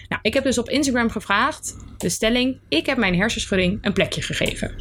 [0.10, 4.22] Nou, ik heb dus op Instagram gevraagd de stelling: ik heb mijn hersenschudding een plekje
[4.22, 4.76] gegeven.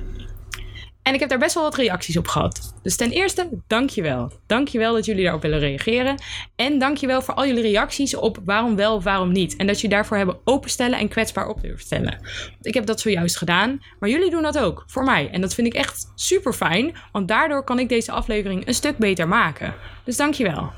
[1.02, 2.74] En ik heb daar best wel wat reacties op gehad.
[2.86, 4.32] Dus ten eerste, dankjewel.
[4.46, 6.22] Dankjewel dat jullie daarop willen reageren.
[6.56, 9.56] En dankjewel voor al jullie reacties op waarom wel waarom niet.
[9.56, 12.18] En dat je daarvoor hebben openstellen en kwetsbaar op durven stellen.
[12.62, 15.30] Ik heb dat zojuist gedaan, maar jullie doen dat ook voor mij.
[15.30, 18.96] En dat vind ik echt super fijn, want daardoor kan ik deze aflevering een stuk
[18.98, 19.74] beter maken.
[20.04, 20.70] Dus dankjewel.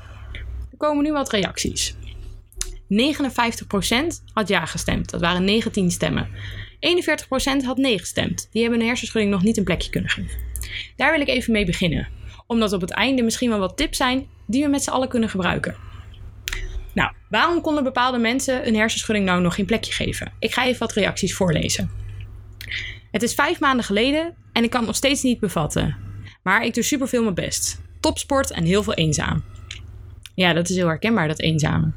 [0.71, 1.95] Er komen nu wat reacties.
[2.89, 2.95] 59%
[4.33, 5.09] had ja gestemd.
[5.09, 6.27] Dat waren 19 stemmen.
[6.79, 8.47] 41% had nee gestemd.
[8.51, 10.37] Die hebben een hersenschudding nog niet een plekje kunnen geven.
[10.95, 12.07] Daar wil ik even mee beginnen.
[12.47, 15.29] Omdat op het einde misschien wel wat tips zijn die we met z'n allen kunnen
[15.29, 15.75] gebruiken.
[16.93, 20.31] Nou, waarom konden bepaalde mensen een hersenschudding nou nog geen plekje geven?
[20.39, 21.91] Ik ga even wat reacties voorlezen.
[23.11, 25.97] Het is vijf maanden geleden en ik kan het nog steeds niet bevatten.
[26.43, 27.81] Maar ik doe superveel mijn best.
[27.99, 29.43] Topsport en heel veel eenzaam.
[30.35, 31.91] Ja, dat is heel herkenbaar, dat eenzame.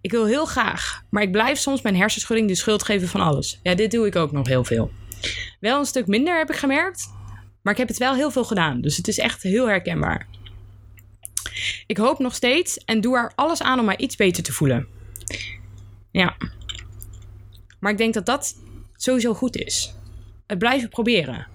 [0.00, 3.60] Ik wil heel graag, maar ik blijf soms mijn hersenschudding de schuld geven van alles.
[3.62, 4.90] Ja, dit doe ik ook nog heel veel.
[5.60, 7.12] Wel een stuk minder heb ik gemerkt,
[7.62, 8.80] maar ik heb het wel heel veel gedaan.
[8.80, 10.26] Dus het is echt heel herkenbaar.
[11.86, 14.86] Ik hoop nog steeds en doe er alles aan om mij iets beter te voelen.
[16.10, 16.36] Ja.
[17.80, 18.56] Maar ik denk dat dat
[18.96, 19.94] sowieso goed is.
[20.46, 21.46] het blijven proberen.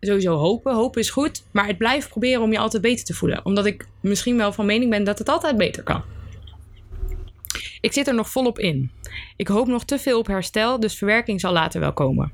[0.00, 0.74] Sowieso hopen.
[0.74, 1.42] Hopen is goed.
[1.50, 3.44] Maar het blijven proberen om je altijd beter te voelen.
[3.44, 6.02] Omdat ik misschien wel van mening ben dat het altijd beter kan.
[7.84, 8.90] Ik zit er nog volop in.
[9.36, 12.32] Ik hoop nog te veel op herstel, dus verwerking zal later wel komen.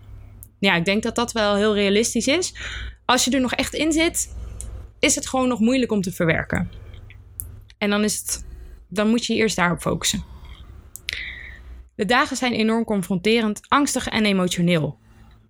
[0.59, 2.55] Ja, ik denk dat dat wel heel realistisch is.
[3.05, 4.37] Als je er nog echt in zit,
[4.99, 6.71] is het gewoon nog moeilijk om te verwerken.
[7.79, 8.47] En dan, is het,
[8.89, 10.25] dan moet je je eerst daarop focussen.
[11.95, 14.99] De dagen zijn enorm confronterend, angstig en emotioneel.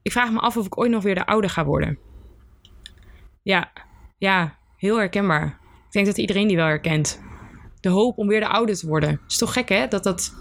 [0.03, 1.99] Ik vraag me af of ik ooit nog weer de oude ga worden.
[3.43, 3.73] Ja,
[4.19, 5.47] ja, heel herkenbaar.
[5.87, 7.21] Ik denk dat iedereen die wel herkent.
[7.81, 9.21] De hoop om weer de oude te worden.
[9.29, 9.89] Is toch gek, hè?
[9.89, 10.35] Dat dat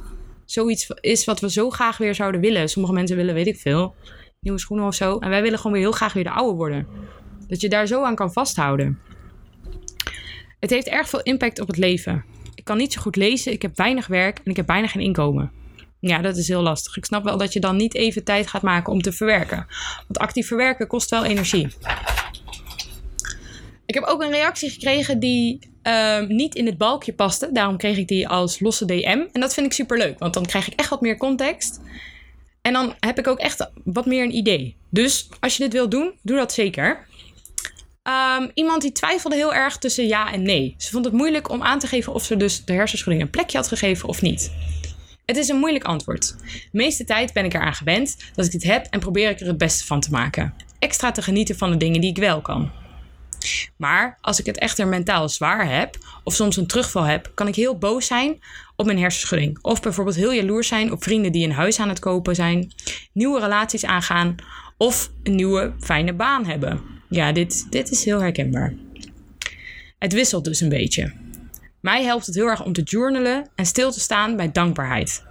[0.46, 2.70] zoiets is wat we zo graag weer zouden willen.
[2.70, 3.96] Sommige mensen willen, weet ik veel,
[4.40, 5.18] nieuwe schoenen of zo.
[5.18, 6.88] En wij willen gewoon weer heel graag weer de oude worden.
[7.48, 9.00] Dat je daar zo aan kan vasthouden.
[10.60, 12.26] Het heeft erg veel impact op het leven.
[12.56, 15.04] Ik kan niet zo goed lezen, ik heb weinig werk en ik heb bijna geen
[15.04, 15.52] inkomen.
[16.00, 16.98] Ja, dat is heel lastig.
[16.98, 19.66] Ik snap wel dat je dan niet even tijd gaat maken om te verwerken.
[19.96, 21.68] Want actief verwerken kost wel energie.
[23.90, 27.50] Ik heb ook een reactie gekregen die uh, niet in het balkje paste.
[27.52, 29.26] Daarom kreeg ik die als losse DM.
[29.32, 31.80] En dat vind ik super leuk, want dan krijg ik echt wat meer context.
[32.62, 34.76] En dan heb ik ook echt wat meer een idee.
[34.90, 37.08] Dus als je dit wilt doen, doe dat zeker.
[38.38, 40.76] Um, iemand die twijfelde heel erg tussen ja en nee.
[40.78, 43.58] Ze vond het moeilijk om aan te geven of ze dus de hersenschudding een plekje
[43.58, 44.52] had gegeven of niet.
[45.26, 46.36] Het is een moeilijk antwoord.
[46.72, 49.48] De meeste tijd ben ik eraan gewend dat ik dit heb en probeer ik er
[49.48, 50.54] het beste van te maken.
[50.80, 52.79] Extra te genieten van de dingen die ik wel kan.
[53.76, 57.56] Maar als ik het echter mentaal zwaar heb, of soms een terugval heb, kan ik
[57.56, 58.40] heel boos zijn
[58.76, 59.60] op mijn hersenschudding.
[59.62, 62.72] Of bijvoorbeeld heel jaloers zijn op vrienden die een huis aan het kopen zijn,
[63.14, 64.36] nieuwe relaties aangaan
[64.78, 66.82] of een nieuwe fijne baan hebben.
[67.10, 68.74] Ja, dit, dit is heel herkenbaar.
[70.00, 71.14] Het wisselt dus een beetje.
[71.82, 75.24] Mij helpt het heel erg om te journalen en stil te staan bij dankbaarheid.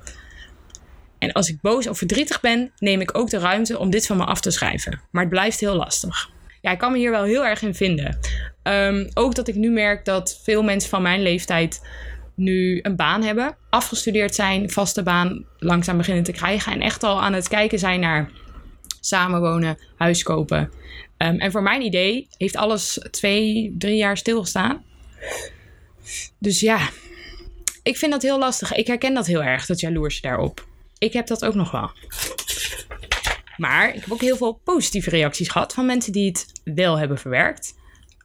[1.18, 4.16] En als ik boos of verdrietig ben, neem ik ook de ruimte om dit van
[4.16, 5.00] me af te schrijven.
[5.11, 6.31] Maar het blijft heel lastig.
[6.61, 8.18] Ja, ik kan me hier wel heel erg in vinden.
[8.62, 11.87] Um, ook dat ik nu merk dat veel mensen van mijn leeftijd
[12.35, 17.23] nu een baan hebben, afgestudeerd zijn, vaste baan langzaam beginnen te krijgen en echt al
[17.23, 18.31] aan het kijken zijn naar
[19.01, 20.61] samenwonen, huis kopen.
[21.18, 24.85] Um, en voor mijn idee heeft alles twee, drie jaar stilgestaan.
[26.38, 26.88] Dus ja,
[27.83, 28.75] ik vind dat heel lastig.
[28.75, 30.66] Ik herken dat heel erg, dat jaloers daarop.
[30.99, 31.90] Ik heb dat ook nog wel.
[33.59, 37.18] Maar ik heb ook heel veel positieve reacties gehad van mensen die het wel hebben
[37.18, 37.75] verwerkt.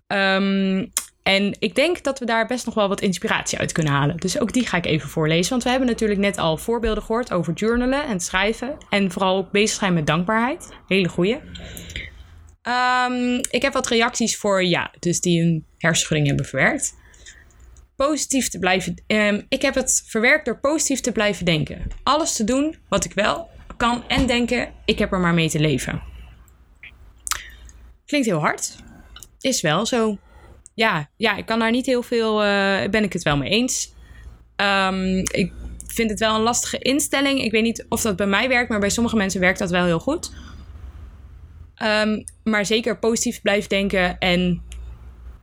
[0.08, 0.92] Um,
[1.24, 4.18] en ik denk dat we daar best nog wel wat inspiratie uit kunnen halen.
[4.18, 5.50] Dus ook die ga ik even voorlezen.
[5.50, 8.78] Want we hebben natuurlijk net al voorbeelden gehoord over journalen en schrijven.
[8.90, 10.70] En vooral ook bezig zijn met dankbaarheid.
[10.88, 11.40] Hele goeie.
[13.08, 16.96] Um, ik heb wat reacties voor ja, dus die een hersenschudding hebben verwerkt.
[17.96, 19.04] Positief te blijven.
[19.08, 21.88] Um, ik heb het verwerkt door positief te blijven denken.
[22.04, 23.50] Alles te doen wat ik wel
[24.08, 26.02] en denken, ik heb er maar mee te leven.
[28.06, 28.76] Klinkt heel hard.
[29.40, 30.18] Is wel zo.
[30.74, 33.94] Ja, ja ik kan daar niet heel veel, uh, ben ik het wel mee eens.
[34.56, 35.54] Um, ik
[35.88, 37.42] vind het wel een lastige instelling.
[37.42, 39.86] Ik weet niet of dat bij mij werkt, maar bij sommige mensen werkt dat wel
[39.86, 40.32] heel goed.
[41.84, 44.64] Um, maar zeker positief blijven denken en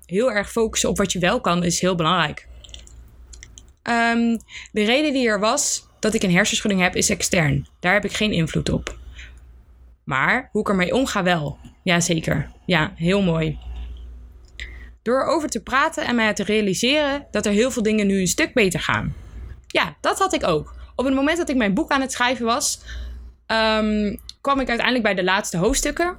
[0.07, 2.49] heel erg focussen op wat je wel kan, is heel belangrijk.
[3.83, 4.39] Um,
[4.73, 7.67] de reden die er was dat ik een hersenschudding heb, is extern.
[7.81, 8.99] Daar heb ik geen invloed op.
[10.05, 11.59] Maar hoe ik ermee omga wel.
[11.83, 12.51] Jazeker.
[12.67, 13.59] Ja, heel mooi.
[15.03, 18.27] Door erover te praten en mij te realiseren dat er heel veel dingen nu een
[18.27, 19.15] stuk beter gaan.
[19.67, 20.75] Ja, dat had ik ook.
[20.97, 22.81] Op het moment dat ik mijn boek aan het schrijven was,
[23.47, 26.17] um, kwam ik uiteindelijk bij de laatste hoofdstukken.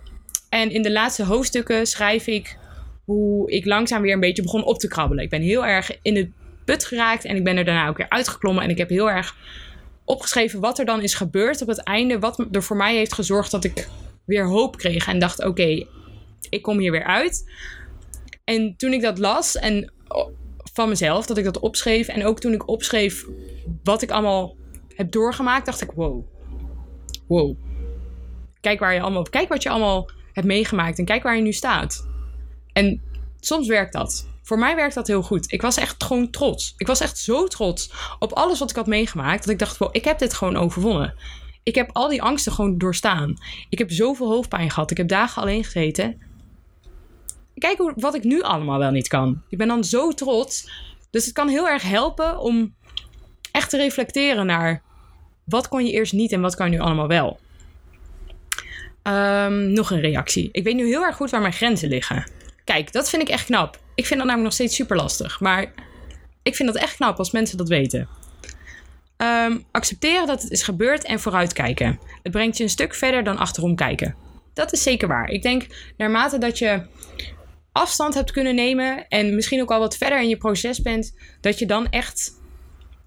[0.49, 2.57] En in de laatste hoofdstukken schrijf ik
[3.05, 5.23] hoe ik langzaam weer een beetje begon op te krabbelen.
[5.23, 6.29] Ik ben heel erg in het
[6.65, 8.63] put geraakt en ik ben er daarna ook weer uitgeklommen.
[8.63, 9.35] En ik heb heel erg
[10.05, 12.19] opgeschreven wat er dan is gebeurd op het einde.
[12.19, 13.87] Wat er voor mij heeft gezorgd dat ik
[14.25, 15.07] weer hoop kreeg.
[15.07, 15.85] En dacht: oké,
[16.49, 17.51] ik kom hier weer uit.
[18.43, 19.91] En toen ik dat las en
[20.73, 22.07] van mezelf, dat ik dat opschreef.
[22.07, 23.25] En ook toen ik opschreef
[23.83, 24.55] wat ik allemaal
[24.95, 26.25] heb doorgemaakt, dacht ik: wow.
[27.27, 27.57] Wow.
[28.61, 31.51] Kijk, waar je allemaal, kijk wat je allemaal hebt meegemaakt en kijk waar je nu
[31.51, 32.07] staat.
[32.73, 33.01] En
[33.39, 34.29] soms werkt dat.
[34.41, 35.51] Voor mij werkt dat heel goed.
[35.51, 36.73] Ik was echt gewoon trots.
[36.77, 39.43] Ik was echt zo trots op alles wat ik had meegemaakt.
[39.43, 41.13] Dat ik dacht, wow, ik heb dit gewoon overwonnen.
[41.63, 43.35] Ik heb al die angsten gewoon doorstaan.
[43.69, 44.91] Ik heb zoveel hoofdpijn gehad.
[44.91, 46.21] Ik heb dagen alleen gezeten.
[47.55, 49.41] Kijk hoe, wat ik nu allemaal wel niet kan.
[49.49, 50.71] Ik ben dan zo trots.
[51.09, 52.73] Dus het kan heel erg helpen om
[53.51, 54.81] echt te reflecteren naar...
[55.43, 57.39] wat kon je eerst niet en wat kan je nu allemaal wel.
[59.03, 60.49] Um, nog een reactie.
[60.51, 62.31] Ik weet nu heel erg goed waar mijn grenzen liggen.
[62.71, 63.79] Kijk, dat vind ik echt knap.
[63.95, 65.39] Ik vind dat namelijk nog steeds super lastig.
[65.39, 65.73] Maar
[66.43, 68.07] ik vind dat echt knap als mensen dat weten.
[69.17, 71.99] Ehm, accepteren dat het is gebeurd en vooruitkijken.
[72.23, 74.15] Het brengt je een stuk verder dan achterom kijken.
[74.53, 75.29] Dat is zeker waar.
[75.29, 75.65] Ik denk
[75.97, 76.81] naarmate dat je
[77.71, 81.59] afstand hebt kunnen nemen en misschien ook al wat verder in je proces bent, dat
[81.59, 82.31] je dan echt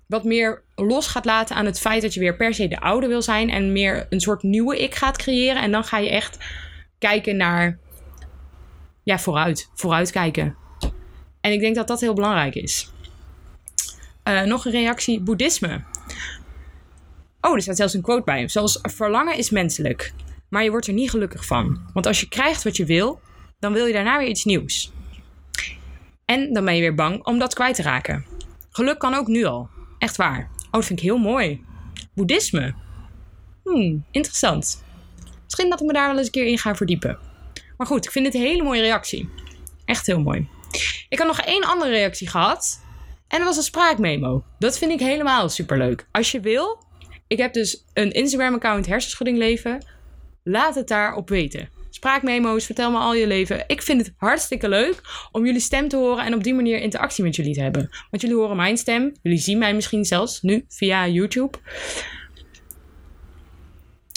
[0.07, 3.07] wat meer los gaat laten aan het feit dat je weer per se de oude
[3.07, 5.63] wil zijn en meer een soort nieuwe ik gaat creëren.
[5.63, 6.39] En dan ga je echt
[6.99, 7.79] kijken naar,
[9.05, 9.71] ja, vooruit.
[9.75, 10.57] Vooruit kijken.
[11.41, 12.93] En ik denk dat dat heel belangrijk is.
[14.25, 15.83] Uh, nog een reactie: boeddhisme.
[17.41, 18.49] Oh, er staat zelfs een quote bij.
[18.49, 20.13] Zoals verlangen is menselijk,
[20.49, 21.91] maar je wordt er niet gelukkig van.
[21.93, 23.21] Want als je krijgt wat je wil,
[23.59, 24.93] dan wil je daarna weer iets nieuws.
[26.25, 28.25] En dan ben je weer bang om dat kwijt te raken.
[28.71, 29.69] Geluk kan ook nu al.
[29.99, 30.51] Echt waar.
[30.67, 31.65] Oh, dat vind ik heel mooi.
[32.15, 32.75] Boeddhisme.
[33.63, 34.85] Hmm, interessant.
[35.45, 37.19] Misschien dat ik me daar wel eens een keer in ga verdiepen.
[37.77, 39.29] Maar goed, ik vind het een hele mooie reactie.
[39.85, 40.49] Echt heel mooi.
[41.09, 42.83] Ik had nog één andere reactie gehad.
[43.29, 44.45] En dat was een spraakmemo.
[44.59, 46.07] Dat vind ik helemaal superleuk.
[46.11, 46.85] Als je wil,
[47.27, 49.85] ik heb dus een Instagram-account Hersenschudding Leven.
[50.43, 51.69] Laat het daarop weten.
[51.91, 53.65] Spraakmemo's, vertel me al je leven.
[53.67, 55.01] Ik vind het hartstikke leuk
[55.33, 57.89] om jullie stem te horen en op die manier interactie met jullie te hebben.
[58.11, 59.13] Want jullie horen mijn stem.
[59.23, 61.59] Jullie zien mij misschien zelfs nu via YouTube.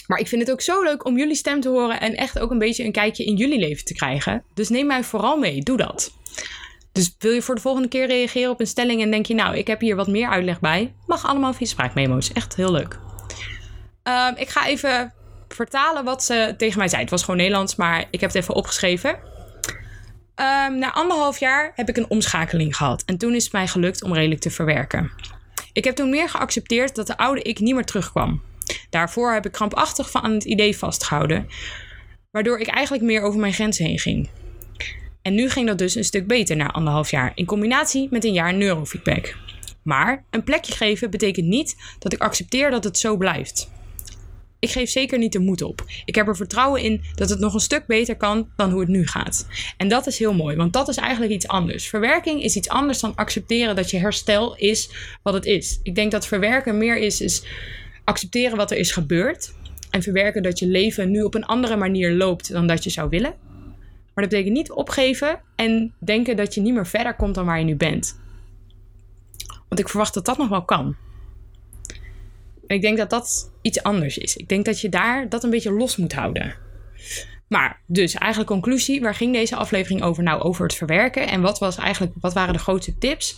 [0.08, 2.50] Maar ik vind het ook zo leuk om jullie stem te horen en echt ook
[2.50, 4.44] een beetje een kijkje in jullie leven te krijgen.
[4.54, 5.60] Dus neem mij vooral mee.
[5.60, 6.12] Doe dat.
[6.92, 9.56] Dus wil je voor de volgende keer reageren op een stelling en denk je, nou,
[9.56, 10.94] ik heb hier wat meer uitleg bij?
[11.06, 12.32] Mag allemaal via spraakmemo's.
[12.32, 12.98] Echt heel leuk.
[14.02, 15.12] Ehm, ik ga even
[15.48, 17.00] vertalen wat ze tegen mij zei.
[17.00, 19.10] Het was gewoon Nederlands, maar ik heb het even opgeschreven.
[19.10, 23.02] Um, na anderhalf jaar heb ik een omschakeling gehad.
[23.06, 25.10] En toen is het mij gelukt om redelijk te verwerken.
[25.72, 28.42] Ik heb toen meer geaccepteerd dat de oude ik niet meer terugkwam.
[28.90, 31.46] Daarvoor heb ik krampachtig van aan het idee vastgehouden,
[32.30, 34.28] waardoor ik eigenlijk meer over mijn grenzen heen ging.
[35.22, 38.32] En nu ging dat dus een stuk beter na anderhalf jaar, in combinatie met een
[38.32, 39.36] jaar neurofeedback.
[39.82, 43.70] Maar een plekje geven betekent niet dat ik accepteer dat het zo blijft.
[44.60, 45.84] Ik geef zeker niet de moed op.
[46.04, 48.88] Ik heb er vertrouwen in dat het nog een stuk beter kan dan hoe het
[48.88, 49.46] nu gaat.
[49.76, 51.88] En dat is heel mooi, want dat is eigenlijk iets anders.
[51.88, 54.90] Verwerking is iets anders dan accepteren dat je herstel is
[55.22, 55.80] wat het is.
[55.82, 57.42] Ik denk dat verwerken meer is, is
[58.08, 59.54] accepteren wat er is gebeurd.
[59.90, 63.08] En verwerken dat je leven nu op een andere manier loopt dan dat je zou
[63.08, 63.34] willen.
[64.14, 67.58] Maar dat betekent niet opgeven en denken dat je niet meer verder komt dan waar
[67.58, 68.20] je nu bent.
[69.68, 70.96] Want ik verwacht dat dat nog wel kan.
[72.66, 74.36] En ik denk dat dat iets anders is.
[74.36, 76.54] Ik denk dat je daar dat een beetje los moet houden.
[77.48, 80.22] Maar dus eigenlijk conclusie, waar ging deze aflevering over?
[80.22, 81.28] Nou, over het verwerken.
[81.28, 83.36] En wat was eigenlijk, wat waren de grootste tips?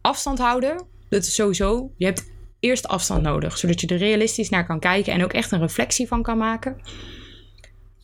[0.00, 0.86] Afstand houden.
[1.08, 1.90] Dat is sowieso.
[1.96, 5.52] Je hebt eerst afstand nodig, zodat je er realistisch naar kan kijken en ook echt
[5.52, 6.76] een reflectie van kan maken.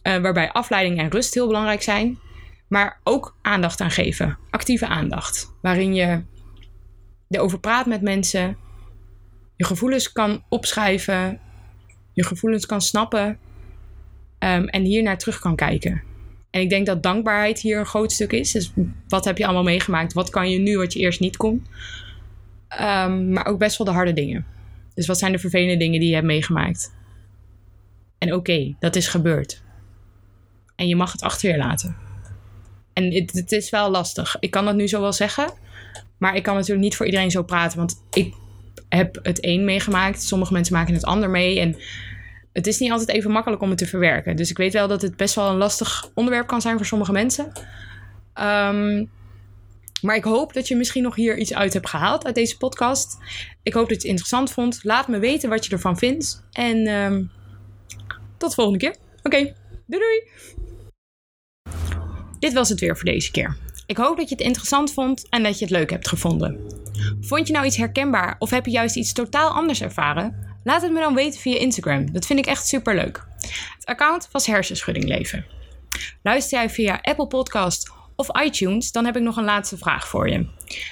[0.02, 2.18] Uh, waarbij afleiding en rust heel belangrijk zijn.
[2.68, 4.38] Maar ook aandacht aan geven.
[4.50, 5.54] Actieve aandacht.
[5.62, 6.22] Waarin je
[7.28, 8.56] erover praat met mensen.
[9.56, 11.40] Je gevoelens kan opschrijven.
[12.12, 13.38] Je gevoelens kan snappen.
[14.38, 16.02] Um, en hier naar terug kan kijken.
[16.50, 18.52] En ik denk dat dankbaarheid hier een groot stuk is.
[18.52, 18.72] Dus
[19.08, 20.12] wat heb je allemaal meegemaakt?
[20.12, 21.66] Wat kan je nu wat je eerst niet kon?
[22.72, 24.46] Um, maar ook best wel de harde dingen.
[24.94, 26.94] Dus wat zijn de vervelende dingen die je hebt meegemaakt?
[28.18, 29.62] En oké, dat is gebeurd.
[30.76, 31.96] En je mag het achter je laten.
[32.92, 34.36] En het, het, is wel lastig.
[34.40, 35.52] Ik kan dat nu zo wel zeggen.
[36.18, 37.78] Maar ik kan natuurlijk niet voor iedereen zo praten.
[37.78, 38.34] Want ik
[38.88, 40.22] heb het een meegemaakt.
[40.22, 41.60] Sommige mensen maken het ander mee.
[41.60, 41.76] En
[42.52, 44.36] het is niet altijd even makkelijk om het te verwerken.
[44.36, 47.12] Dus ik weet wel dat het best wel een lastig onderwerp kan zijn voor sommige
[47.12, 47.52] mensen.
[48.40, 49.10] Um,
[50.02, 53.16] maar ik hoop dat je misschien nog hier iets uit hebt gehaald uit deze podcast.
[53.62, 54.78] Ik hoop dat je het interessant vond.
[54.82, 56.44] Laat me weten wat je ervan vindt.
[56.52, 57.30] En um,
[58.36, 58.96] tot de volgende keer.
[59.22, 59.54] Oké,
[59.86, 60.22] doei doei!
[62.38, 63.56] Dit was het weer voor deze keer.
[63.86, 66.60] Ik hoop dat je het interessant vond en dat je het leuk hebt gevonden.
[67.20, 70.58] Vond je nou iets herkenbaar of heb je juist iets totaal anders ervaren?
[70.64, 72.12] Laat het me dan weten via Instagram.
[72.12, 73.26] Dat vind ik echt super leuk.
[73.76, 75.46] Het account was Hersenschudding Leven.
[76.22, 80.28] Luister jij via Apple Podcast of iTunes, dan heb ik nog een laatste vraag voor
[80.28, 80.46] je.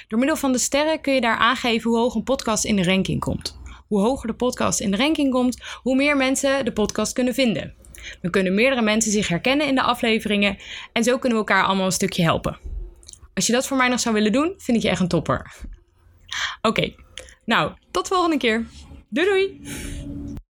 [0.07, 2.83] Door middel van de sterren kun je daar aangeven hoe hoog een podcast in de
[2.83, 3.59] ranking komt.
[3.87, 7.73] Hoe hoger de podcast in de ranking komt, hoe meer mensen de podcast kunnen vinden.
[8.21, 10.57] Dan kunnen meerdere mensen zich herkennen in de afleveringen
[10.93, 12.59] en zo kunnen we elkaar allemaal een stukje helpen.
[13.33, 15.53] Als je dat voor mij nog zou willen doen, vind ik je echt een topper.
[16.61, 16.93] Oké,
[17.45, 18.65] nou, tot de volgende keer.
[19.09, 20.24] Doei doei!